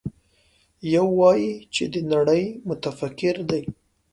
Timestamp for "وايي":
1.19-1.51